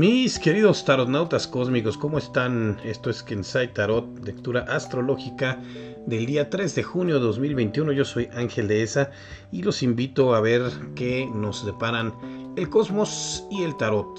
Mis 0.00 0.38
queridos 0.38 0.82
tarotnautas 0.86 1.46
cósmicos, 1.46 1.98
¿cómo 1.98 2.16
están? 2.16 2.80
Esto 2.84 3.10
es 3.10 3.22
Kensai 3.22 3.74
Tarot, 3.74 4.24
lectura 4.24 4.62
astrológica 4.62 5.60
del 6.06 6.24
día 6.24 6.48
3 6.48 6.74
de 6.74 6.82
junio 6.82 7.16
de 7.16 7.20
2021. 7.20 7.92
Yo 7.92 8.06
soy 8.06 8.30
Ángel 8.32 8.66
de 8.66 8.82
Esa 8.82 9.10
y 9.52 9.60
los 9.62 9.82
invito 9.82 10.34
a 10.34 10.40
ver 10.40 10.62
qué 10.94 11.28
nos 11.30 11.66
deparan 11.66 12.14
el 12.56 12.70
cosmos 12.70 13.44
y 13.50 13.62
el 13.62 13.76
tarot. 13.76 14.18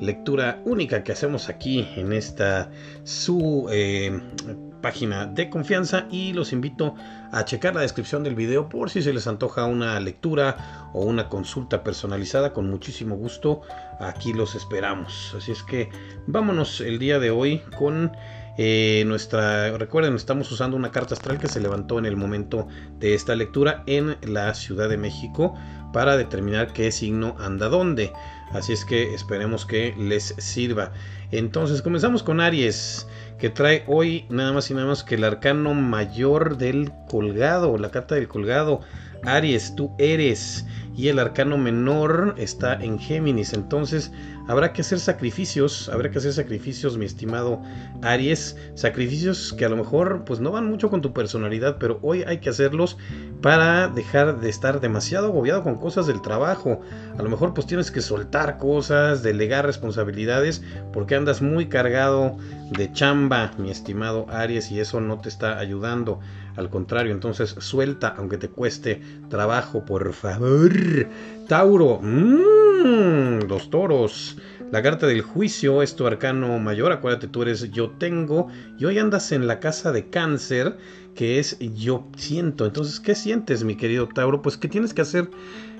Lectura 0.00 0.60
única 0.64 1.04
que 1.04 1.12
hacemos 1.12 1.48
aquí 1.48 1.86
en 1.94 2.12
esta 2.12 2.72
su 3.04 3.68
eh, 3.70 4.20
página 4.84 5.24
de 5.24 5.48
confianza 5.48 6.04
y 6.10 6.34
los 6.34 6.52
invito 6.52 6.94
a 7.32 7.46
checar 7.46 7.74
la 7.74 7.80
descripción 7.80 8.22
del 8.22 8.34
video 8.34 8.68
por 8.68 8.90
si 8.90 9.00
se 9.00 9.14
les 9.14 9.26
antoja 9.26 9.64
una 9.64 9.98
lectura 9.98 10.90
o 10.92 11.06
una 11.06 11.30
consulta 11.30 11.82
personalizada 11.82 12.52
con 12.52 12.68
muchísimo 12.68 13.16
gusto 13.16 13.62
aquí 13.98 14.34
los 14.34 14.54
esperamos. 14.54 15.34
Así 15.38 15.52
es 15.52 15.62
que 15.62 15.88
vámonos 16.26 16.82
el 16.82 16.98
día 16.98 17.18
de 17.18 17.30
hoy 17.30 17.62
con 17.78 18.12
eh, 18.58 19.04
nuestra 19.06 19.76
recuerden 19.78 20.16
estamos 20.16 20.52
usando 20.52 20.76
una 20.76 20.90
carta 20.90 21.14
astral 21.14 21.38
que 21.38 21.48
se 21.48 21.60
levantó 21.60 21.98
en 21.98 22.04
el 22.04 22.18
momento 22.18 22.68
de 22.98 23.14
esta 23.14 23.34
lectura 23.34 23.84
en 23.86 24.18
la 24.20 24.52
Ciudad 24.52 24.90
de 24.90 24.98
México 24.98 25.54
para 25.94 26.18
determinar 26.18 26.74
qué 26.74 26.92
signo 26.92 27.36
anda 27.38 27.70
dónde. 27.70 28.12
Así 28.52 28.74
es 28.74 28.84
que 28.84 29.14
esperemos 29.14 29.64
que 29.64 29.94
les 29.96 30.34
sirva. 30.36 30.92
Entonces 31.30 31.80
comenzamos 31.80 32.22
con 32.22 32.40
Aries 32.40 33.08
que 33.38 33.50
trae 33.50 33.84
hoy 33.86 34.26
nada 34.30 34.52
más 34.52 34.70
y 34.70 34.74
nada 34.74 34.86
más 34.86 35.04
que 35.04 35.16
el 35.16 35.24
arcano 35.24 35.74
mayor 35.74 36.56
del 36.56 36.92
colgado, 37.08 37.76
la 37.78 37.90
carta 37.90 38.14
del 38.14 38.28
colgado. 38.28 38.80
Aries, 39.24 39.74
tú 39.74 39.94
eres. 39.98 40.66
Y 40.96 41.08
el 41.08 41.18
arcano 41.18 41.58
menor 41.58 42.34
está 42.38 42.74
en 42.74 42.98
Géminis. 42.98 43.52
Entonces 43.52 44.12
habrá 44.46 44.72
que 44.72 44.82
hacer 44.82 45.00
sacrificios. 45.00 45.88
Habrá 45.88 46.10
que 46.10 46.18
hacer 46.18 46.32
sacrificios, 46.32 46.96
mi 46.96 47.04
estimado 47.04 47.60
Aries. 48.02 48.56
Sacrificios 48.74 49.52
que 49.58 49.64
a 49.64 49.68
lo 49.68 49.76
mejor 49.76 50.24
pues 50.24 50.38
no 50.38 50.52
van 50.52 50.68
mucho 50.68 50.90
con 50.90 51.02
tu 51.02 51.12
personalidad. 51.12 51.78
Pero 51.78 51.98
hoy 52.02 52.22
hay 52.22 52.38
que 52.38 52.50
hacerlos 52.50 52.96
para 53.42 53.88
dejar 53.88 54.40
de 54.40 54.48
estar 54.48 54.80
demasiado 54.80 55.26
agobiado 55.26 55.64
con 55.64 55.76
cosas 55.76 56.06
del 56.06 56.22
trabajo. 56.22 56.80
A 57.18 57.22
lo 57.22 57.28
mejor 57.28 57.54
pues 57.54 57.66
tienes 57.66 57.90
que 57.90 58.00
soltar 58.00 58.58
cosas, 58.58 59.22
delegar 59.24 59.66
responsabilidades. 59.66 60.62
Porque 60.92 61.16
andas 61.16 61.42
muy 61.42 61.66
cargado 61.66 62.36
de 62.70 62.92
chamba, 62.92 63.50
mi 63.58 63.70
estimado 63.70 64.26
Aries. 64.30 64.70
Y 64.70 64.78
eso 64.78 65.00
no 65.00 65.20
te 65.20 65.28
está 65.28 65.58
ayudando. 65.58 66.20
Al 66.56 66.70
contrario, 66.70 67.12
entonces 67.12 67.56
suelta, 67.58 68.14
aunque 68.16 68.38
te 68.38 68.48
cueste 68.48 69.02
trabajo, 69.28 69.84
por 69.84 70.12
favor. 70.12 70.70
Tauro, 71.48 72.00
mmm, 72.02 73.40
los 73.48 73.70
toros. 73.70 74.36
La 74.72 74.82
carta 74.82 75.06
del 75.06 75.22
juicio 75.22 75.82
es 75.82 75.94
tu 75.94 76.06
arcano 76.06 76.58
mayor. 76.58 76.90
Acuérdate, 76.90 77.28
tú 77.28 77.42
eres 77.42 77.70
yo 77.70 77.90
tengo. 77.90 78.48
Y 78.78 78.86
hoy 78.86 78.98
andas 78.98 79.30
en 79.30 79.46
la 79.46 79.60
casa 79.60 79.92
de 79.92 80.08
cáncer, 80.08 80.76
que 81.14 81.38
es 81.38 81.58
yo 81.74 82.06
siento. 82.16 82.66
Entonces, 82.66 83.00
¿qué 83.00 83.14
sientes, 83.14 83.64
mi 83.64 83.76
querido 83.76 84.08
Tauro? 84.08 84.42
Pues 84.42 84.56
que 84.56 84.68
tienes 84.68 84.94
que 84.94 85.02
hacer. 85.02 85.30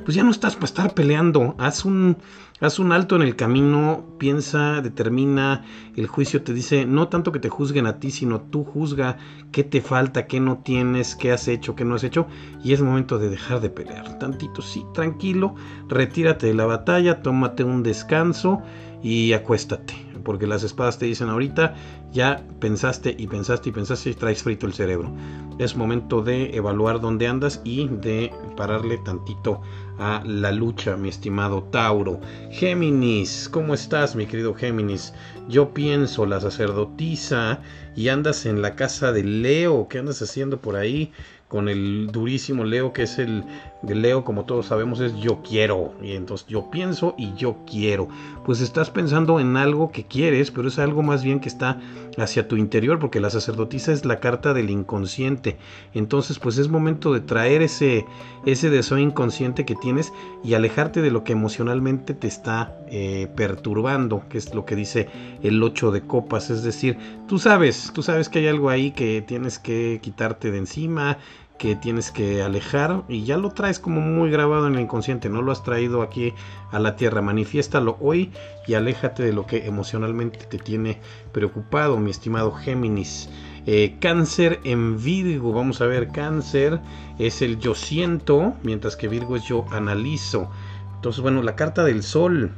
Pues 0.04 0.14
ya 0.14 0.22
no 0.22 0.30
estás 0.30 0.54
para 0.54 0.66
estar 0.66 0.94
peleando. 0.94 1.54
Haz 1.58 1.84
un 1.84 2.16
Haz 2.60 2.78
un 2.78 2.92
alto 2.92 3.16
en 3.16 3.22
el 3.22 3.34
camino, 3.34 4.04
piensa, 4.16 4.80
determina, 4.80 5.64
el 5.96 6.06
juicio 6.06 6.44
te 6.44 6.54
dice, 6.54 6.86
no 6.86 7.08
tanto 7.08 7.32
que 7.32 7.40
te 7.40 7.48
juzguen 7.48 7.86
a 7.86 7.98
ti, 7.98 8.12
sino 8.12 8.42
tú 8.42 8.62
juzga 8.62 9.18
qué 9.50 9.64
te 9.64 9.80
falta, 9.80 10.28
qué 10.28 10.38
no 10.38 10.58
tienes, 10.58 11.16
qué 11.16 11.32
has 11.32 11.48
hecho, 11.48 11.74
qué 11.74 11.84
no 11.84 11.96
has 11.96 12.04
hecho, 12.04 12.28
y 12.62 12.72
es 12.72 12.80
momento 12.80 13.18
de 13.18 13.28
dejar 13.28 13.60
de 13.60 13.70
pelear. 13.70 14.20
Tantito, 14.20 14.62
sí, 14.62 14.84
tranquilo, 14.94 15.56
retírate 15.88 16.46
de 16.46 16.54
la 16.54 16.64
batalla, 16.64 17.22
tómate 17.22 17.64
un 17.64 17.82
descanso 17.82 18.62
y 19.02 19.32
acuéstate, 19.32 19.94
porque 20.24 20.46
las 20.46 20.62
espadas 20.62 20.98
te 20.98 21.06
dicen 21.06 21.28
ahorita, 21.28 21.74
ya 22.12 22.44
pensaste 22.58 23.14
y 23.16 23.26
pensaste 23.26 23.68
y 23.68 23.72
pensaste 23.72 24.10
y 24.10 24.14
traes 24.14 24.42
frito 24.42 24.66
el 24.66 24.72
cerebro. 24.72 25.12
Es 25.58 25.76
momento 25.76 26.22
de 26.22 26.56
evaluar 26.56 27.00
dónde 27.00 27.28
andas 27.28 27.60
y 27.64 27.86
de 27.88 28.32
pararle 28.56 28.98
tantito 28.98 29.60
a 29.98 30.22
la 30.24 30.52
lucha, 30.52 30.96
mi 30.96 31.08
estimado 31.08 31.62
Tauro. 31.64 32.20
Géminis, 32.50 33.48
¿cómo 33.50 33.74
estás, 33.74 34.16
mi 34.16 34.26
querido 34.26 34.54
Géminis? 34.54 35.12
Yo 35.48 35.72
pienso, 35.72 36.26
la 36.26 36.40
sacerdotisa, 36.40 37.60
y 37.96 38.08
andas 38.08 38.46
en 38.46 38.62
la 38.62 38.74
casa 38.74 39.12
de 39.12 39.24
Leo. 39.24 39.88
¿Qué 39.88 39.98
andas 39.98 40.20
haciendo 40.22 40.58
por 40.60 40.76
ahí? 40.76 41.12
Con 41.48 41.68
el 41.68 42.08
durísimo 42.10 42.64
Leo, 42.64 42.92
que 42.92 43.02
es 43.02 43.18
el 43.18 43.44
Leo, 43.86 44.24
como 44.24 44.44
todos 44.44 44.66
sabemos, 44.66 44.98
es 44.98 45.14
yo 45.16 45.40
quiero. 45.42 45.94
Y 46.02 46.12
entonces 46.12 46.48
yo 46.48 46.68
pienso 46.70 47.14
y 47.16 47.32
yo 47.34 47.58
quiero. 47.70 48.08
Pues 48.44 48.60
estás 48.60 48.90
pensando 48.90 49.38
en 49.38 49.56
algo 49.56 49.92
que 49.92 50.04
quieres, 50.04 50.50
pero 50.50 50.66
es 50.66 50.78
algo 50.80 51.02
más 51.02 51.22
bien 51.22 51.38
que 51.38 51.48
está 51.48 51.78
hacia 52.18 52.48
tu 52.48 52.56
interior, 52.56 52.98
porque 52.98 53.20
la 53.20 53.30
sacerdotisa 53.30 53.92
es 53.92 54.04
la 54.04 54.18
carta 54.18 54.52
del 54.52 54.70
inconsciente. 54.70 55.56
Entonces, 55.92 56.40
pues 56.40 56.58
es 56.58 56.68
momento 56.68 57.12
de 57.12 57.20
traer 57.20 57.62
ese, 57.62 58.04
ese 58.46 58.70
deseo 58.70 58.98
inconsciente 58.98 59.64
que 59.64 59.76
tienes 59.84 60.14
y 60.42 60.54
alejarte 60.54 61.02
de 61.02 61.10
lo 61.10 61.24
que 61.24 61.32
emocionalmente 61.32 62.14
te 62.14 62.26
está 62.26 62.74
eh, 62.88 63.28
perturbando, 63.36 64.24
que 64.30 64.38
es 64.38 64.54
lo 64.54 64.64
que 64.64 64.76
dice 64.76 65.08
el 65.42 65.62
8 65.62 65.90
de 65.90 66.00
copas. 66.00 66.48
Es 66.48 66.62
decir, 66.62 66.96
tú 67.28 67.38
sabes, 67.38 67.90
tú 67.92 68.02
sabes 68.02 68.30
que 68.30 68.38
hay 68.38 68.46
algo 68.46 68.70
ahí 68.70 68.92
que 68.92 69.20
tienes 69.20 69.58
que 69.58 70.00
quitarte 70.02 70.50
de 70.50 70.56
encima, 70.56 71.18
que 71.58 71.76
tienes 71.76 72.10
que 72.10 72.42
alejar 72.42 73.04
y 73.08 73.24
ya 73.24 73.36
lo 73.36 73.50
traes 73.50 73.78
como 73.78 74.00
muy 74.00 74.30
grabado 74.30 74.66
en 74.66 74.74
el 74.74 74.80
inconsciente, 74.80 75.28
no 75.28 75.42
lo 75.42 75.52
has 75.52 75.62
traído 75.62 76.00
aquí 76.00 76.32
a 76.72 76.78
la 76.78 76.96
tierra, 76.96 77.20
manifiéstalo 77.20 77.98
hoy 78.00 78.32
y 78.66 78.74
aléjate 78.74 79.22
de 79.22 79.32
lo 79.32 79.46
que 79.46 79.66
emocionalmente 79.66 80.38
te 80.46 80.58
tiene 80.58 80.98
preocupado, 81.32 81.98
mi 81.98 82.10
estimado 82.10 82.52
Géminis. 82.52 83.28
Eh, 83.66 83.96
cáncer 83.98 84.60
en 84.64 85.02
Virgo, 85.02 85.52
vamos 85.52 85.80
a 85.80 85.86
ver, 85.86 86.08
cáncer 86.08 86.80
es 87.18 87.40
el 87.40 87.58
yo 87.58 87.74
siento, 87.74 88.54
mientras 88.62 88.96
que 88.96 89.08
Virgo 89.08 89.36
es 89.36 89.44
yo 89.44 89.64
analizo. 89.70 90.50
Entonces, 90.96 91.22
bueno, 91.22 91.42
la 91.42 91.56
carta 91.56 91.82
del 91.84 92.02
sol, 92.02 92.50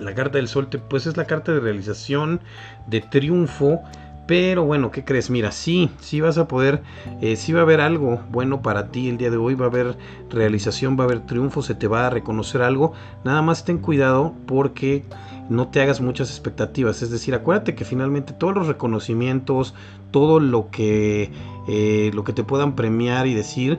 la 0.00 0.14
carta 0.14 0.38
del 0.38 0.48
sol, 0.48 0.68
pues 0.88 1.06
es 1.06 1.16
la 1.16 1.26
carta 1.26 1.52
de 1.52 1.60
realización, 1.60 2.40
de 2.86 3.02
triunfo, 3.02 3.82
pero 4.26 4.64
bueno, 4.64 4.90
¿qué 4.90 5.04
crees? 5.04 5.28
Mira, 5.28 5.50
sí, 5.50 5.90
sí 5.98 6.20
vas 6.20 6.38
a 6.38 6.46
poder, 6.46 6.82
eh, 7.20 7.34
sí 7.36 7.52
va 7.52 7.60
a 7.60 7.62
haber 7.64 7.80
algo 7.80 8.20
bueno 8.30 8.62
para 8.62 8.92
ti 8.92 9.08
el 9.08 9.18
día 9.18 9.28
de 9.28 9.36
hoy, 9.36 9.54
va 9.54 9.66
a 9.66 9.68
haber 9.70 9.96
realización, 10.30 10.96
va 10.96 11.02
a 11.02 11.06
haber 11.06 11.26
triunfo, 11.26 11.62
se 11.62 11.74
te 11.74 11.88
va 11.88 12.06
a 12.06 12.10
reconocer 12.10 12.62
algo. 12.62 12.92
Nada 13.24 13.42
más 13.42 13.64
ten 13.64 13.78
cuidado 13.78 14.34
porque 14.46 15.04
no 15.50 15.68
te 15.68 15.82
hagas 15.82 16.00
muchas 16.00 16.30
expectativas. 16.30 17.02
Es 17.02 17.10
decir, 17.10 17.34
acuérdate 17.34 17.74
que 17.74 17.84
finalmente 17.84 18.32
todos 18.32 18.54
los 18.54 18.68
reconocimientos, 18.68 19.74
todo 20.12 20.40
lo 20.40 20.70
que, 20.70 21.30
eh, 21.68 22.10
lo 22.14 22.24
que 22.24 22.32
te 22.32 22.44
puedan 22.44 22.76
premiar 22.76 23.26
y 23.26 23.34
decir, 23.34 23.78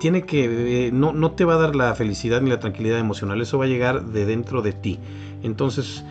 tiene 0.00 0.22
que, 0.22 0.86
eh, 0.86 0.92
no, 0.92 1.12
no 1.12 1.32
te 1.32 1.44
va 1.44 1.54
a 1.54 1.58
dar 1.58 1.76
la 1.76 1.94
felicidad 1.94 2.40
ni 2.40 2.50
la 2.50 2.60
tranquilidad 2.60 2.98
emocional, 2.98 3.40
eso 3.40 3.58
va 3.58 3.66
a 3.66 3.68
llegar 3.68 4.06
de 4.06 4.24
dentro 4.26 4.62
de 4.62 4.72
ti. 4.72 4.98
Entonces, 5.42 6.04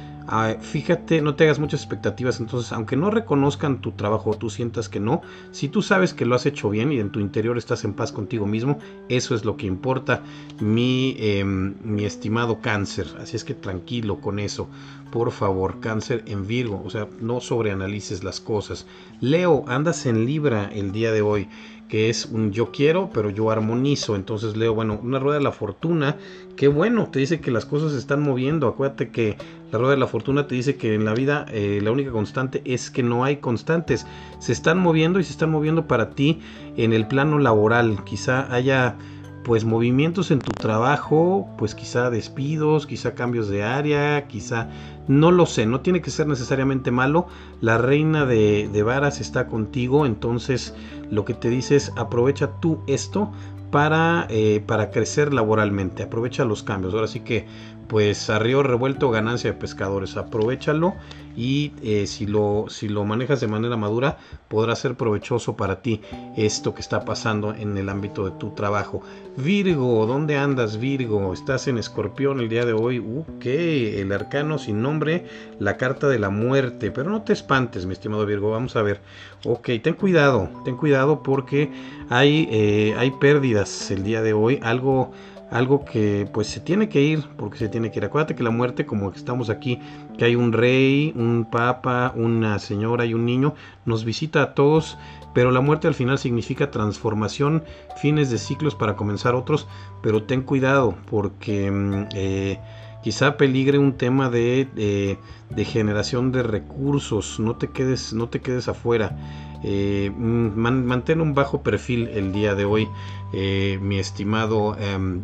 Fíjate, 0.62 1.22
no 1.22 1.36
te 1.36 1.44
hagas 1.44 1.60
muchas 1.60 1.82
expectativas, 1.82 2.40
entonces 2.40 2.72
aunque 2.72 2.96
no 2.96 3.12
reconozcan 3.12 3.82
tu 3.82 3.92
trabajo 3.92 4.30
o 4.30 4.38
tú 4.38 4.50
sientas 4.50 4.88
que 4.88 5.02
no, 5.02 5.22
si 5.52 5.68
tú 5.68 5.82
sabes 5.82 6.14
que 6.14 6.26
lo 6.26 6.36
has 6.36 6.46
hecho 6.46 6.70
bien 6.70 6.94
y 6.94 7.00
en 7.00 7.10
tu 7.10 7.20
interior 7.20 7.58
estás 7.58 7.84
en 7.84 7.94
paz 7.94 8.14
contigo 8.14 8.46
mismo, 8.46 8.80
eso 9.10 9.36
es 9.36 9.44
lo 9.44 9.58
que 9.58 9.66
importa, 9.66 10.24
mi, 10.62 11.18
em, 11.20 11.76
mi 11.84 12.06
estimado 12.06 12.62
cáncer, 12.62 13.08
así 13.20 13.36
es 13.36 13.44
que 13.44 13.56
tranquilo 13.56 14.22
con 14.22 14.40
eso, 14.40 14.70
por 15.12 15.32
favor, 15.32 15.82
cáncer 15.82 16.24
en 16.28 16.48
Virgo, 16.48 16.82
o 16.86 16.90
sea, 16.90 17.10
no 17.20 17.42
sobreanalices 17.42 18.24
las 18.24 18.40
cosas. 18.40 18.88
Leo, 19.20 19.66
andas 19.68 20.06
en 20.06 20.26
Libra 20.26 20.70
el 20.74 20.94
día 20.94 21.12
de 21.12 21.22
hoy 21.22 21.50
que 21.92 22.10
es 22.10 22.26
un 22.28 22.54
yo 22.54 22.72
quiero, 22.72 23.10
pero 23.14 23.30
yo 23.30 23.52
armonizo. 23.52 24.16
Entonces 24.16 24.56
leo, 24.56 24.74
bueno, 24.74 24.98
una 25.04 25.20
rueda 25.20 25.40
de 25.40 25.44
la 25.44 25.52
fortuna, 25.52 26.16
qué 26.56 26.70
bueno, 26.70 27.10
te 27.12 27.20
dice 27.20 27.42
que 27.42 27.52
las 27.52 27.66
cosas 27.66 27.92
se 27.92 27.98
están 27.98 28.24
moviendo. 28.24 28.70
Acuérdate 28.70 29.10
que 29.10 29.36
la 29.74 29.78
rueda 29.78 29.92
de 29.92 30.00
la 30.00 30.08
fortuna 30.08 30.48
te 30.48 30.56
dice 30.56 30.78
que 30.78 30.96
en 30.96 31.04
la 31.04 31.14
vida 31.14 31.46
eh, 31.52 31.82
la 31.84 31.92
única 31.92 32.12
constante 32.12 32.62
es 32.64 32.90
que 32.92 33.04
no 33.04 33.26
hay 33.26 33.38
constantes. 33.38 34.08
Se 34.40 34.54
están 34.54 34.78
moviendo 34.78 35.20
y 35.20 35.26
se 35.26 35.34
están 35.34 35.52
moviendo 35.52 35.86
para 35.86 36.12
ti 36.12 36.40
en 36.78 36.94
el 36.94 37.08
plano 37.08 37.40
laboral. 37.40 38.06
Quizá 38.06 38.50
haya 38.56 38.96
pues 39.44 39.66
movimientos 39.66 40.32
en 40.32 40.40
tu 40.40 40.52
trabajo, 40.52 41.48
pues 41.58 41.76
quizá 41.76 42.10
despidos, 42.10 42.86
quizá 42.86 43.16
cambios 43.16 43.50
de 43.50 43.64
área, 43.64 44.28
quizá 44.28 44.70
no 45.08 45.32
lo 45.32 45.46
sé, 45.46 45.66
no 45.66 45.82
tiene 45.82 46.02
que 46.02 46.12
ser 46.12 46.28
necesariamente 46.28 46.92
malo. 46.92 47.28
La 47.60 47.78
reina 47.78 48.26
de, 48.26 48.70
de 48.72 48.84
varas 48.84 49.20
está 49.20 49.48
contigo, 49.48 50.06
entonces 50.06 50.76
lo 51.10 51.26
que 51.26 51.34
te 51.34 51.50
dice 51.50 51.76
es 51.76 51.92
aprovecha 51.96 52.52
tú 52.60 52.80
esto 52.88 53.32
para, 53.72 54.28
eh, 54.30 54.62
para 54.66 54.92
crecer 54.92 55.34
laboralmente, 55.34 56.04
aprovecha 56.04 56.46
los 56.46 56.62
cambios. 56.62 56.94
Ahora 56.94 57.08
sí 57.08 57.22
que 57.22 57.48
pues 57.92 58.30
a 58.30 58.40
río 58.40 58.64
revuelto 58.64 59.12
ganancia 59.12 59.52
de 59.52 59.60
pescadores. 59.60 60.16
Aprovechalo 60.16 60.96
y 61.36 61.74
eh, 61.84 62.08
si, 62.08 62.26
lo, 62.26 62.68
si 62.70 62.88
lo 62.88 63.04
manejas 63.04 63.42
de 63.42 63.48
manera 63.48 63.76
madura 63.76 64.18
podrá 64.48 64.78
ser 64.78 64.96
provechoso 64.96 65.58
para 65.58 65.82
ti 65.82 66.00
esto 66.38 66.74
que 66.74 66.80
está 66.80 67.04
pasando 67.04 67.54
en 67.54 67.78
el 67.78 67.90
ámbito 67.90 68.24
de 68.24 68.32
tu 68.32 68.52
trabajo. 68.52 69.02
Virgo, 69.36 70.06
¿dónde 70.06 70.38
andas 70.38 70.80
Virgo? 70.80 71.34
Estás 71.34 71.68
en 71.68 71.78
escorpión 71.78 72.40
el 72.40 72.48
día 72.48 72.66
de 72.66 72.72
hoy. 72.72 73.00
Ok, 73.00 73.46
el 73.46 74.14
arcano 74.14 74.58
sin 74.58 74.82
nombre, 74.82 75.26
la 75.60 75.76
carta 75.76 76.08
de 76.08 76.20
la 76.20 76.30
muerte. 76.30 76.92
Pero 76.92 77.10
no 77.10 77.24
te 77.24 77.34
espantes, 77.34 77.86
mi 77.86 77.92
estimado 77.92 78.26
Virgo, 78.26 78.52
vamos 78.52 78.78
a 78.78 78.84
ver. 78.84 79.02
Ok, 79.44 79.70
ten 79.84 79.96
cuidado, 79.96 80.50
ten 80.64 80.78
cuidado 80.78 81.24
porque 81.24 81.70
hay, 82.10 82.48
eh, 82.52 82.96
hay 82.98 83.12
pérdidas 83.12 83.92
el 83.92 84.06
día 84.06 84.22
de 84.22 84.32
hoy. 84.32 84.62
Algo 84.64 85.12
algo 85.52 85.84
que 85.84 86.28
pues 86.34 86.48
se 86.48 86.62
tiene 86.62 86.88
que 86.88 87.02
ir, 87.02 87.28
porque 87.38 87.60
se 87.60 87.68
tiene 87.68 87.92
que 87.92 88.00
ir. 88.00 88.06
Acuérdate 88.06 88.36
que 88.36 88.44
la 88.44 88.50
muerte, 88.50 88.86
como 88.86 89.12
estamos 89.12 89.50
aquí, 89.50 89.80
que 90.18 90.26
hay 90.26 90.36
un 90.36 90.54
rey, 90.54 91.14
un 91.16 91.46
papa, 91.52 92.14
una 92.16 92.58
señora 92.58 93.06
y 93.06 93.14
un 93.14 93.26
niño, 93.26 93.54
nos 93.86 94.06
visita 94.06 94.42
a 94.42 94.54
todos, 94.54 94.98
pero 95.34 95.52
la 95.52 95.60
muerte 95.60 95.88
al 95.88 95.94
final 95.94 96.18
significa 96.18 96.72
transformación, 96.72 97.66
fines 97.98 98.32
de 98.32 98.38
ciclos 98.38 98.76
para 98.76 98.96
comenzar 98.96 99.36
otros, 99.36 99.68
pero 100.02 100.24
ten 100.24 100.42
cuidado, 100.42 100.96
porque 101.10 101.70
mm, 101.70 102.08
eh, 102.16 102.60
quizá 103.04 103.36
peligre 103.36 103.78
un 103.78 103.98
tema 103.98 104.30
de, 104.30 105.18
de, 105.50 105.66
generación 105.66 106.32
de 106.32 106.44
recursos, 106.44 107.42
no 107.42 107.58
te 107.58 107.68
quedes, 107.68 108.14
no 108.14 108.30
te 108.30 108.40
quedes 108.40 108.70
afuera. 108.70 109.18
Eh, 109.64 110.12
mm, 110.16 110.56
mantén 110.56 111.20
un 111.20 111.34
bajo 111.34 111.62
perfil 111.62 112.08
el 112.08 112.32
día 112.32 112.56
de 112.56 112.64
hoy, 112.64 112.88
eh, 113.34 113.80
mi 113.82 114.00
estimado 114.00 114.78
em, 114.78 115.24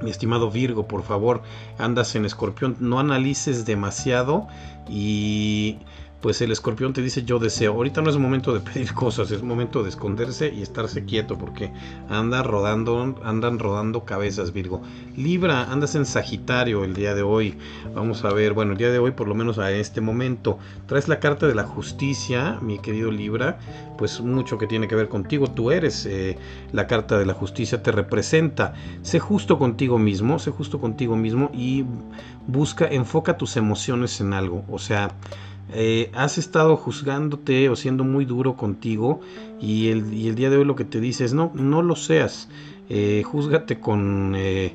mi 0.00 0.10
estimado 0.10 0.50
Virgo, 0.50 0.86
por 0.86 1.02
favor, 1.02 1.42
andas 1.78 2.14
en 2.14 2.24
escorpión, 2.24 2.76
no 2.80 2.98
analices 2.98 3.64
demasiado 3.64 4.46
y 4.88 5.78
pues 6.24 6.40
el 6.40 6.52
escorpión 6.52 6.94
te 6.94 7.02
dice 7.02 7.22
yo 7.24 7.38
deseo. 7.38 7.74
Ahorita 7.74 8.00
no 8.00 8.08
es 8.08 8.16
momento 8.16 8.54
de 8.54 8.60
pedir 8.60 8.94
cosas, 8.94 9.30
es 9.30 9.42
momento 9.42 9.82
de 9.82 9.90
esconderse 9.90 10.50
y 10.50 10.62
estarse 10.62 11.04
quieto 11.04 11.36
porque 11.36 11.70
anda 12.08 12.42
rodando, 12.42 13.20
andan 13.22 13.58
rodando 13.58 14.06
cabezas, 14.06 14.54
Virgo. 14.54 14.80
Libra, 15.18 15.70
andas 15.70 15.96
en 15.96 16.06
Sagitario 16.06 16.82
el 16.82 16.94
día 16.94 17.14
de 17.14 17.20
hoy. 17.20 17.58
Vamos 17.94 18.24
a 18.24 18.32
ver, 18.32 18.54
bueno, 18.54 18.72
el 18.72 18.78
día 18.78 18.90
de 18.90 18.98
hoy 18.98 19.10
por 19.10 19.28
lo 19.28 19.34
menos 19.34 19.58
a 19.58 19.70
este 19.70 20.00
momento 20.00 20.58
traes 20.86 21.08
la 21.08 21.20
carta 21.20 21.46
de 21.46 21.54
la 21.54 21.64
justicia, 21.64 22.58
mi 22.62 22.78
querido 22.78 23.10
Libra, 23.10 23.58
pues 23.98 24.22
mucho 24.22 24.56
que 24.56 24.66
tiene 24.66 24.88
que 24.88 24.94
ver 24.94 25.10
contigo. 25.10 25.48
Tú 25.48 25.72
eres 25.72 26.06
eh, 26.06 26.38
la 26.72 26.86
carta 26.86 27.18
de 27.18 27.26
la 27.26 27.34
justicia, 27.34 27.82
te 27.82 27.92
representa. 27.92 28.72
Sé 29.02 29.20
justo 29.20 29.58
contigo 29.58 29.98
mismo, 29.98 30.38
sé 30.38 30.52
justo 30.52 30.80
contigo 30.80 31.16
mismo 31.16 31.50
y 31.52 31.84
busca, 32.46 32.86
enfoca 32.86 33.36
tus 33.36 33.58
emociones 33.58 34.22
en 34.22 34.32
algo. 34.32 34.64
O 34.70 34.78
sea, 34.78 35.10
eh, 35.72 36.10
has 36.14 36.38
estado 36.38 36.76
juzgándote 36.76 37.68
o 37.68 37.76
siendo 37.76 38.04
muy 38.04 38.24
duro 38.24 38.56
contigo 38.56 39.20
y 39.60 39.88
el, 39.88 40.34
día 40.34 40.50
de 40.50 40.58
hoy 40.58 40.64
lo 40.64 40.76
que 40.76 40.84
te 40.84 41.00
dice 41.00 41.24
es 41.24 41.34
no, 41.34 41.50
no 41.54 41.82
lo 41.82 41.96
seas, 41.96 42.48
eh, 42.88 43.22
júzgate 43.24 43.80
con, 43.80 44.34
eh, 44.36 44.74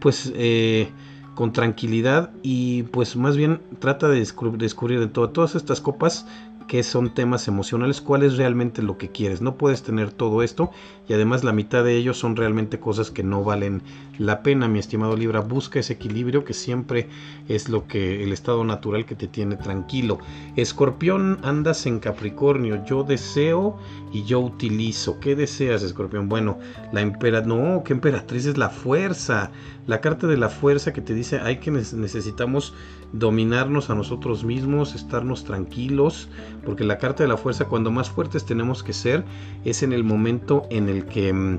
pues, 0.00 0.32
eh, 0.36 0.88
con 1.34 1.52
tranquilidad 1.52 2.30
y 2.42 2.84
pues 2.84 3.16
más 3.16 3.36
bien 3.36 3.60
trata 3.78 4.08
de 4.08 4.18
descubrir 4.18 5.00
de 5.00 5.06
todo. 5.06 5.30
Todas 5.30 5.54
estas 5.54 5.80
copas 5.80 6.26
que 6.66 6.82
son 6.82 7.14
temas 7.14 7.48
emocionales, 7.48 8.00
cuál 8.00 8.22
es 8.22 8.36
realmente 8.36 8.82
lo 8.82 8.98
que 8.98 9.10
quieres. 9.10 9.40
No 9.40 9.56
puedes 9.56 9.82
tener 9.82 10.10
todo 10.10 10.42
esto 10.42 10.70
y 11.08 11.12
además 11.12 11.44
la 11.44 11.52
mitad 11.52 11.84
de 11.84 11.96
ellos 11.96 12.18
son 12.18 12.36
realmente 12.36 12.80
cosas 12.80 13.10
que 13.10 13.22
no 13.22 13.44
valen 13.44 13.82
la 14.18 14.42
pena, 14.42 14.66
mi 14.66 14.78
estimado 14.78 15.16
Libra. 15.16 15.40
Busca 15.40 15.78
ese 15.78 15.92
equilibrio 15.92 16.44
que 16.44 16.54
siempre 16.54 17.08
es 17.48 17.68
lo 17.68 17.86
que 17.86 18.24
el 18.24 18.32
estado 18.32 18.64
natural 18.64 19.06
que 19.06 19.14
te 19.14 19.28
tiene 19.28 19.56
tranquilo. 19.56 20.18
Escorpión, 20.56 21.38
andas 21.42 21.86
en 21.86 22.00
Capricornio. 22.00 22.84
Yo 22.84 23.04
deseo 23.04 23.78
y 24.12 24.24
yo 24.24 24.40
utilizo. 24.40 25.20
¿Qué 25.20 25.36
deseas, 25.36 25.82
Escorpión? 25.82 26.28
Bueno, 26.28 26.58
la 26.92 27.00
emperatriz, 27.02 27.46
no, 27.48 27.82
¿qué 27.84 27.92
emperatriz 27.92 28.46
es 28.46 28.56
la 28.56 28.70
fuerza? 28.70 29.50
La 29.86 30.00
carta 30.00 30.26
de 30.26 30.36
la 30.36 30.48
fuerza 30.48 30.92
que 30.92 31.00
te 31.00 31.14
dice 31.14 31.38
hay 31.38 31.58
que 31.58 31.70
necesitamos 31.70 32.74
dominarnos 33.12 33.88
a 33.90 33.94
nosotros 33.94 34.44
mismos, 34.44 34.94
estarnos 34.94 35.44
tranquilos, 35.44 36.28
porque 36.64 36.84
la 36.84 36.98
carta 36.98 37.22
de 37.22 37.28
la 37.28 37.36
fuerza, 37.36 37.66
cuando 37.66 37.90
más 37.90 38.10
fuertes 38.10 38.44
tenemos 38.44 38.82
que 38.82 38.92
ser, 38.92 39.24
es 39.64 39.82
en 39.82 39.92
el 39.92 40.04
momento 40.04 40.66
en 40.70 40.88
el 40.88 41.06
que 41.06 41.32
mm, 41.32 41.58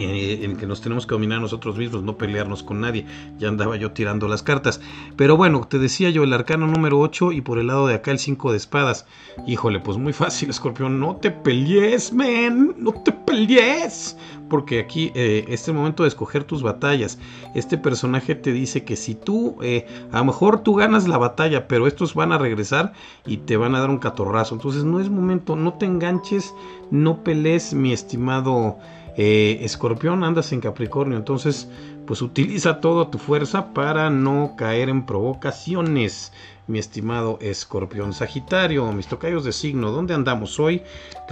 eh, 0.00 0.44
en 0.44 0.56
que 0.56 0.66
nos 0.66 0.80
tenemos 0.80 1.06
que 1.06 1.14
dominar 1.14 1.40
nosotros 1.40 1.76
mismos, 1.76 2.02
no 2.02 2.16
pelearnos 2.16 2.62
con 2.62 2.80
nadie. 2.80 3.06
Ya 3.38 3.48
andaba 3.48 3.76
yo 3.76 3.92
tirando 3.92 4.28
las 4.28 4.42
cartas. 4.42 4.80
Pero 5.16 5.36
bueno, 5.36 5.66
te 5.68 5.78
decía 5.78 6.10
yo 6.10 6.24
el 6.24 6.32
arcano 6.32 6.66
número 6.66 6.98
8 7.00 7.32
y 7.32 7.40
por 7.40 7.58
el 7.58 7.66
lado 7.68 7.86
de 7.86 7.94
acá 7.94 8.10
el 8.10 8.18
5 8.18 8.50
de 8.50 8.56
espadas. 8.56 9.06
Híjole, 9.46 9.80
pues 9.80 9.98
muy 9.98 10.12
fácil, 10.12 10.50
escorpión. 10.50 10.98
No 10.98 11.16
te 11.16 11.30
pelees, 11.30 12.12
men. 12.12 12.74
No 12.78 12.92
te 12.92 13.12
pelees. 13.12 14.16
Porque 14.48 14.80
aquí 14.80 15.12
eh, 15.14 15.44
este 15.48 15.72
momento 15.72 16.02
de 16.02 16.08
escoger 16.08 16.44
tus 16.44 16.62
batallas. 16.62 17.18
Este 17.54 17.78
personaje 17.78 18.34
te 18.34 18.52
dice 18.52 18.84
que 18.84 18.96
si 18.96 19.14
tú, 19.14 19.56
eh, 19.62 19.86
a 20.10 20.18
lo 20.18 20.24
mejor 20.24 20.62
tú 20.62 20.74
ganas 20.74 21.06
la 21.06 21.18
batalla, 21.18 21.68
pero 21.68 21.86
estos 21.86 22.14
van 22.14 22.32
a 22.32 22.38
regresar 22.38 22.92
y 23.26 23.38
te 23.38 23.56
van 23.56 23.74
a 23.74 23.80
dar 23.80 23.90
un 23.90 23.98
catorrazo. 23.98 24.54
Entonces 24.54 24.84
no 24.84 24.98
es 24.98 25.08
momento, 25.08 25.54
no 25.54 25.74
te 25.74 25.86
enganches, 25.86 26.52
no 26.90 27.22
pelees, 27.22 27.74
mi 27.74 27.92
estimado 27.92 28.78
eh, 29.16 29.58
escorpión, 29.62 30.24
andas 30.24 30.52
en 30.52 30.60
Capricornio, 30.60 31.16
entonces 31.16 31.68
pues 32.06 32.22
utiliza 32.22 32.80
toda 32.80 33.10
tu 33.10 33.18
fuerza 33.18 33.72
para 33.72 34.10
no 34.10 34.54
caer 34.56 34.88
en 34.88 35.06
provocaciones, 35.06 36.32
mi 36.66 36.78
estimado 36.78 37.38
Escorpión. 37.40 38.12
Sagitario, 38.12 38.90
mis 38.92 39.06
tocayos 39.06 39.44
de 39.44 39.52
signo, 39.52 39.90
¿dónde 39.90 40.14
andamos 40.14 40.58
hoy? 40.58 40.82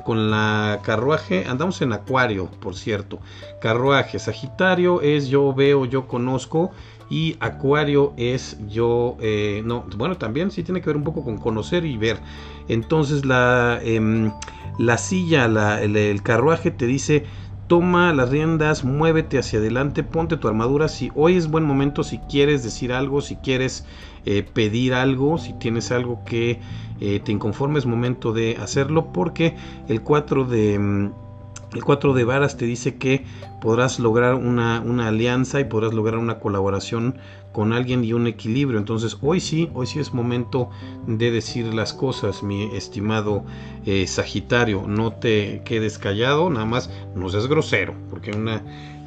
Con 0.04 0.30
la 0.30 0.80
carruaje, 0.82 1.46
andamos 1.46 1.80
en 1.82 1.92
Acuario, 1.92 2.46
por 2.60 2.76
cierto. 2.76 3.20
Carruaje, 3.60 4.18
Sagitario 4.18 5.00
es 5.00 5.28
yo 5.28 5.54
veo, 5.54 5.84
yo 5.84 6.06
conozco 6.06 6.70
y 7.10 7.36
Acuario 7.40 8.12
es 8.16 8.58
yo, 8.68 9.16
eh, 9.20 9.62
no, 9.64 9.84
bueno, 9.96 10.18
también 10.18 10.50
sí 10.50 10.62
tiene 10.62 10.80
que 10.80 10.86
ver 10.90 10.96
un 10.96 11.04
poco 11.04 11.24
con 11.24 11.38
conocer 11.38 11.84
y 11.84 11.96
ver. 11.96 12.18
Entonces 12.68 13.24
la, 13.24 13.80
em, 13.82 14.30
la 14.78 14.98
silla, 14.98 15.46
el, 15.82 16.22
carruaje 16.22 16.70
te 16.70 16.86
dice 16.86 17.24
toma 17.68 18.12
las 18.14 18.30
riendas, 18.30 18.82
muévete 18.82 19.38
hacia 19.38 19.60
adelante, 19.60 20.02
ponte 20.02 20.36
tu 20.36 20.48
armadura. 20.48 20.88
Si 20.88 21.10
hoy 21.14 21.36
es 21.36 21.48
buen 21.48 21.64
momento, 21.64 22.02
si 22.02 22.18
quieres 22.18 22.64
decir 22.64 22.92
algo, 22.92 23.20
si 23.20 23.36
quieres 23.36 23.86
eh, 24.24 24.42
pedir 24.42 24.94
algo, 24.94 25.38
si 25.38 25.52
tienes 25.52 25.92
algo 25.92 26.24
que 26.24 26.60
eh, 27.00 27.20
te 27.20 27.30
inconforme, 27.30 27.78
es 27.78 27.86
momento 27.86 28.32
de 28.32 28.56
hacerlo 28.60 29.12
porque 29.12 29.54
el 29.86 30.02
4 30.02 30.44
de... 30.44 31.10
El 31.74 31.84
4 31.84 32.14
de 32.14 32.24
varas 32.24 32.56
te 32.56 32.64
dice 32.64 32.96
que 32.96 33.24
podrás 33.60 33.98
lograr 33.98 34.34
una, 34.34 34.80
una, 34.80 35.08
alianza 35.08 35.60
y 35.60 35.64
podrás 35.64 35.92
lograr 35.92 36.18
una 36.18 36.38
colaboración 36.38 37.18
con 37.52 37.72
alguien 37.72 38.04
y 38.04 38.14
un 38.14 38.26
equilibrio. 38.26 38.78
Entonces 38.78 39.18
hoy 39.20 39.40
sí, 39.40 39.68
hoy 39.74 39.86
sí 39.86 39.98
es 39.98 40.14
momento 40.14 40.70
de 41.06 41.30
decir 41.30 41.74
las 41.74 41.92
cosas, 41.92 42.42
mi 42.42 42.74
estimado 42.74 43.44
eh, 43.84 44.06
Sagitario. 44.06 44.86
No 44.86 45.12
te 45.12 45.62
quedes 45.64 45.98
callado, 45.98 46.48
nada 46.48 46.64
más 46.64 46.90
no 47.14 47.28
seas 47.28 47.46
grosero, 47.46 47.94
porque 48.10 48.30
una... 48.30 48.62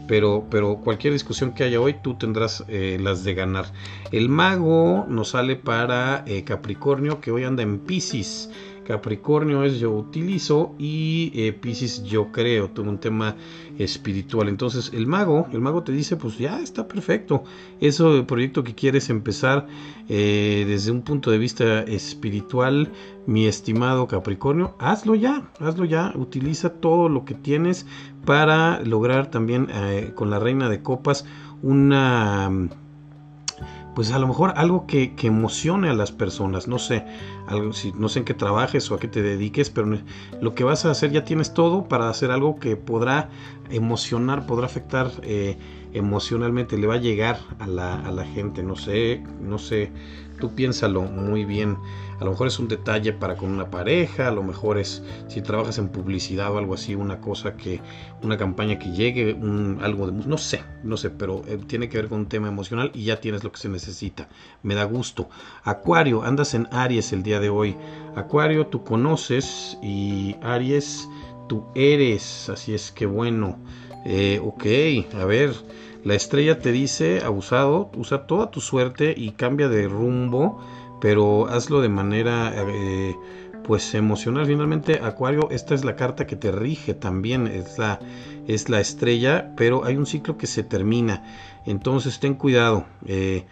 Pero, 0.07 0.45
pero 0.49 0.79
cualquier 0.83 1.13
discusión 1.13 1.53
que 1.53 1.63
haya 1.63 1.79
hoy, 1.79 1.95
tú 2.03 2.15
tendrás 2.15 2.65
eh, 2.67 2.97
las 2.99 3.23
de 3.23 3.33
ganar. 3.33 3.71
El 4.11 4.27
mago 4.27 5.05
nos 5.07 5.29
sale 5.29 5.55
para 5.55 6.25
eh, 6.27 6.43
Capricornio, 6.43 7.21
que 7.21 7.31
hoy 7.31 7.45
anda 7.45 7.63
en 7.63 7.79
Pisces. 7.79 8.49
Capricornio 8.85 9.63
es 9.63 9.79
yo 9.79 9.91
utilizo 9.91 10.75
y 10.77 11.31
eh, 11.35 11.53
Pisces 11.53 12.03
yo 12.03 12.31
creo, 12.31 12.69
todo 12.69 12.89
un 12.89 12.99
tema 12.99 13.35
espiritual. 13.77 14.49
Entonces 14.49 14.91
el 14.93 15.07
mago, 15.07 15.47
el 15.51 15.61
mago 15.61 15.83
te 15.83 15.91
dice, 15.91 16.17
pues 16.17 16.37
ya 16.37 16.59
está 16.59 16.87
perfecto. 16.87 17.43
Eso 17.79 18.25
proyecto 18.25 18.63
que 18.63 18.75
quieres 18.75 19.09
empezar 19.09 19.67
eh, 20.09 20.65
desde 20.67 20.91
un 20.91 21.01
punto 21.03 21.31
de 21.31 21.37
vista 21.37 21.81
espiritual, 21.83 22.91
mi 23.27 23.45
estimado 23.45 24.07
Capricornio, 24.07 24.75
hazlo 24.79 25.15
ya, 25.15 25.51
hazlo 25.59 25.85
ya. 25.85 26.11
Utiliza 26.15 26.73
todo 26.73 27.09
lo 27.09 27.23
que 27.23 27.35
tienes 27.35 27.85
para 28.25 28.81
lograr 28.81 29.29
también 29.29 29.67
eh, 29.73 30.11
con 30.15 30.29
la 30.29 30.39
reina 30.39 30.69
de 30.69 30.81
copas 30.81 31.25
una 31.61 32.49
pues 33.95 34.11
a 34.11 34.19
lo 34.19 34.27
mejor 34.27 34.53
algo 34.55 34.85
que, 34.87 35.13
emocione 35.21 35.89
a 35.89 35.93
las 35.93 36.11
personas, 36.11 36.67
no 36.67 36.79
sé, 36.79 37.05
algo, 37.47 37.73
si, 37.73 37.91
no 37.93 38.09
sé 38.09 38.19
en 38.19 38.25
qué 38.25 38.33
trabajes 38.33 38.89
o 38.91 38.95
a 38.95 38.99
qué 38.99 39.07
te 39.07 39.21
dediques, 39.21 39.69
pero 39.69 39.97
lo 40.41 40.55
que 40.55 40.63
vas 40.63 40.85
a 40.85 40.91
hacer 40.91 41.11
ya 41.11 41.23
tienes 41.23 41.53
todo 41.53 41.87
para 41.87 42.09
hacer 42.09 42.31
algo 42.31 42.59
que 42.59 42.75
podrá 42.75 43.29
emocionar, 43.69 44.45
podrá 44.45 44.65
afectar 44.65 45.11
eh, 45.23 45.57
emocionalmente, 45.93 46.77
le 46.77 46.87
va 46.87 46.95
a 46.95 46.97
llegar 46.97 47.39
a 47.59 47.67
la, 47.67 47.99
a 47.99 48.11
la 48.11 48.25
gente, 48.25 48.63
no 48.63 48.75
sé, 48.75 49.23
no 49.41 49.57
sé, 49.57 49.91
tú 50.41 50.53
piénsalo 50.53 51.03
muy 51.03 51.45
bien. 51.45 51.77
A 52.19 52.25
lo 52.25 52.31
mejor 52.31 52.47
es 52.47 52.59
un 52.59 52.67
detalle 52.67 53.13
para 53.13 53.35
con 53.35 53.51
una 53.51 53.71
pareja, 53.71 54.27
a 54.27 54.31
lo 54.31 54.43
mejor 54.43 54.77
es 54.77 55.01
si 55.27 55.41
trabajas 55.41 55.79
en 55.79 55.89
publicidad 55.89 56.53
o 56.53 56.59
algo 56.59 56.75
así, 56.75 56.93
una 56.93 57.19
cosa 57.19 57.55
que, 57.57 57.79
una 58.21 58.37
campaña 58.37 58.77
que 58.77 58.91
llegue, 58.91 59.35
algo 59.81 60.11
de, 60.11 60.27
no 60.27 60.37
sé, 60.37 60.61
no 60.83 60.97
sé, 60.97 61.09
pero 61.09 61.41
eh, 61.47 61.57
tiene 61.65 61.89
que 61.89 61.97
ver 61.97 62.09
con 62.09 62.19
un 62.19 62.25
tema 62.27 62.47
emocional 62.47 62.91
y 62.93 63.05
ya 63.05 63.19
tienes 63.19 63.43
lo 63.43 63.51
que 63.51 63.59
se 63.59 63.69
necesita. 63.69 64.29
Me 64.61 64.75
da 64.75 64.83
gusto. 64.83 65.29
Acuario, 65.63 66.23
andas 66.23 66.53
en 66.53 66.67
Aries 66.71 67.11
el 67.11 67.23
día 67.23 67.39
de 67.39 67.49
hoy. 67.49 67.75
Acuario, 68.15 68.67
tú 68.67 68.83
conoces 68.83 69.79
y 69.81 70.35
Aries, 70.43 71.07
tú 71.47 71.65
eres. 71.73 72.49
Así 72.49 72.75
es 72.75 72.91
que 72.91 73.07
bueno. 73.07 73.57
Eh, 74.05 74.39
ok, 74.43 74.65
a 75.21 75.25
ver. 75.25 75.53
La 76.03 76.15
estrella 76.15 76.59
te 76.59 76.71
dice, 76.71 77.21
abusado, 77.23 77.91
usa 77.95 78.25
toda 78.25 78.49
tu 78.49 78.59
suerte 78.59 79.13
y 79.15 79.31
cambia 79.31 79.69
de 79.69 79.87
rumbo, 79.87 80.59
pero 80.99 81.47
hazlo 81.47 81.79
de 81.81 81.89
manera 81.89 82.51
eh, 82.55 83.15
pues 83.63 83.93
emocional. 83.93 84.47
Finalmente, 84.47 84.99
Acuario, 85.03 85.49
esta 85.51 85.75
es 85.75 85.85
la 85.85 85.95
carta 85.95 86.25
que 86.25 86.35
te 86.35 86.51
rige 86.51 86.95
también, 86.95 87.45
es 87.45 87.77
la, 87.77 87.99
es 88.47 88.67
la 88.69 88.79
estrella, 88.79 89.53
pero 89.55 89.85
hay 89.85 89.95
un 89.95 90.07
ciclo 90.07 90.37
que 90.37 90.47
se 90.47 90.63
termina. 90.63 91.23
Entonces 91.67 92.19
ten 92.19 92.33
cuidado. 92.33 92.85
Eh, 93.05 93.45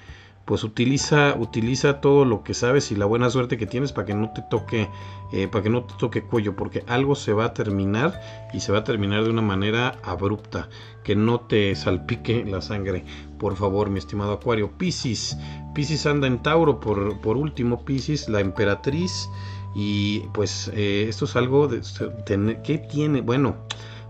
pues 0.49 0.63
utiliza, 0.63 1.35
utiliza 1.37 2.01
todo 2.01 2.25
lo 2.25 2.41
que 2.41 2.55
sabes 2.55 2.91
y 2.91 2.95
la 2.95 3.05
buena 3.05 3.29
suerte 3.29 3.55
que 3.55 3.67
tienes 3.67 3.91
para 3.91 4.07
que 4.07 4.15
no 4.15 4.31
te 4.31 4.41
toque, 4.41 4.89
eh, 5.31 5.47
para 5.47 5.61
que 5.61 5.69
no 5.69 5.83
te 5.83 5.93
toque 5.99 6.23
cuello, 6.23 6.55
porque 6.55 6.83
algo 6.87 7.13
se 7.13 7.33
va 7.33 7.45
a 7.45 7.53
terminar 7.53 8.19
y 8.51 8.59
se 8.59 8.71
va 8.71 8.79
a 8.79 8.83
terminar 8.83 9.23
de 9.23 9.29
una 9.29 9.43
manera 9.43 9.99
abrupta, 10.03 10.67
que 11.03 11.15
no 11.15 11.41
te 11.41 11.75
salpique 11.75 12.43
la 12.45 12.63
sangre, 12.63 13.05
por 13.37 13.57
favor, 13.57 13.91
mi 13.91 13.99
estimado 13.99 14.33
Acuario. 14.33 14.71
Piscis, 14.75 15.37
Piscis 15.75 16.07
anda 16.07 16.25
en 16.25 16.41
Tauro, 16.41 16.79
por, 16.79 17.21
por 17.21 17.37
último, 17.37 17.85
Piscis, 17.85 18.27
la 18.27 18.39
emperatriz, 18.39 19.29
y 19.75 20.21
pues 20.33 20.71
eh, 20.73 21.05
esto 21.07 21.25
es 21.25 21.35
algo 21.35 21.69
que 21.69 22.77
tiene, 22.89 23.21
bueno, 23.21 23.55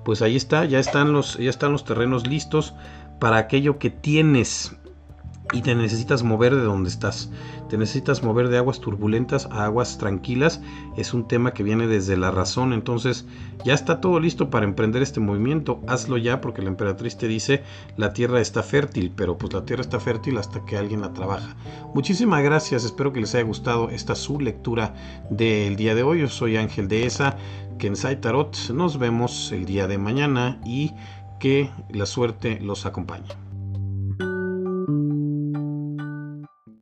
pues 0.06 0.22
ahí 0.22 0.38
está, 0.38 0.64
ya 0.64 0.80
están 0.80 1.12
los, 1.12 1.38
ya 1.38 1.50
están 1.50 1.74
los 1.74 1.84
terrenos 1.84 2.26
listos 2.26 2.74
para 3.20 3.36
aquello 3.36 3.78
que 3.78 3.90
tienes 3.90 4.79
y 5.52 5.62
te 5.62 5.74
necesitas 5.76 6.24
mover 6.24 6.56
de 6.56 6.62
donde 6.62 6.90
estás. 6.90 7.30
Te 7.70 7.78
necesitas 7.78 8.24
mover 8.24 8.50
de 8.50 8.58
aguas 8.58 8.80
turbulentas 8.80 9.48
a 9.52 9.66
aguas 9.66 9.98
tranquilas. 9.98 10.62
Es 10.96 11.14
un 11.14 11.28
tema 11.28 11.54
que 11.54 11.64
viene 11.64 11.88
desde 11.88 12.18
la 12.18 12.32
razón. 12.32 12.74
Entonces 12.74 13.26
ya 13.66 13.74
está 13.74 14.02
todo 14.02 14.20
listo 14.20 14.50
para 14.50 14.66
emprender 14.66 15.02
este 15.02 15.20
movimiento. 15.20 15.82
Hazlo 15.88 16.18
ya 16.18 16.42
porque 16.42 16.62
la 16.62 16.70
emperatriz 16.70 17.18
te 17.18 17.28
dice 17.28 17.64
la 17.98 18.14
tierra 18.14 18.42
está 18.42 18.64
fértil. 18.64 19.12
Pero 19.16 19.38
pues 19.38 19.54
la 19.54 19.66
tierra 19.66 19.82
está 19.82 20.00
fértil 20.00 20.38
hasta 20.38 20.66
que 20.66 20.78
alguien 20.78 21.02
la 21.02 21.14
trabaja. 21.14 21.56
Muchísimas 21.94 22.44
gracias. 22.44 22.84
Espero 22.84 23.12
que 23.12 23.22
les 23.22 23.34
haya 23.36 23.44
gustado 23.44 23.90
esta 23.90 24.16
su 24.16 24.40
lectura 24.40 24.94
del 25.30 25.76
día 25.76 25.96
de 25.96 26.04
hoy. 26.04 26.22
Yo 26.22 26.28
soy 26.28 26.58
Ángel 26.58 26.88
de 26.88 27.06
Esa. 27.06 27.38
Kensai 27.80 28.22
Tarot. 28.22 28.56
Nos 28.74 29.00
vemos 29.00 29.52
el 29.52 29.66
día 29.66 29.88
de 29.88 29.98
mañana 29.98 30.60
y 30.66 30.92
que 31.40 31.72
la 31.90 32.06
suerte 32.06 32.60
los 32.62 32.86
acompañe. 32.86 33.49